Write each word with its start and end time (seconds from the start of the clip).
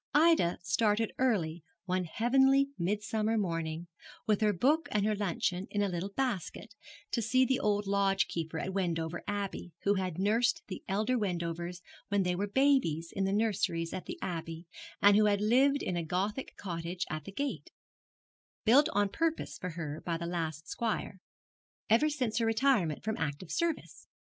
Ida 0.15 0.57
started 0.63 1.11
early 1.19 1.63
one 1.85 2.05
heavenly 2.05 2.69
midsummer 2.79 3.37
morning, 3.37 3.85
with 4.25 4.41
her 4.41 4.51
book 4.51 4.89
and 4.91 5.05
her 5.05 5.13
luncheon 5.13 5.67
in 5.69 5.83
a 5.83 5.89
little 5.89 6.09
basket, 6.09 6.73
to 7.11 7.21
see 7.21 7.45
the 7.45 7.59
old 7.59 7.85
lodge 7.85 8.25
keeper 8.27 8.57
at 8.57 8.73
Wendover 8.73 9.21
Abbey, 9.27 9.73
who 9.83 9.93
had 9.93 10.17
nursed 10.17 10.63
the 10.65 10.83
elder 10.89 11.19
Wendovers 11.19 11.83
when 12.07 12.23
they 12.23 12.33
were 12.35 12.47
babies 12.47 13.11
in 13.15 13.25
the 13.25 13.31
nurseries 13.31 13.93
at 13.93 14.05
the 14.07 14.17
Abbey, 14.23 14.65
and 15.03 15.15
who 15.15 15.25
had 15.25 15.39
lived 15.39 15.83
in 15.83 15.95
a 15.95 16.01
Gothic 16.03 16.55
cottage 16.57 17.05
at 17.11 17.25
the 17.25 17.31
gate 17.31 17.69
built 18.65 18.89
on 18.93 19.07
purpose 19.07 19.59
for 19.59 19.69
her 19.69 20.01
by 20.03 20.17
the 20.17 20.25
last 20.25 20.67
squire 20.67 21.19
ever 21.91 22.09
since 22.09 22.39
her 22.39 22.45
retirement 22.47 23.03
from 23.03 23.17
active 23.17 23.51
service. 23.51 24.07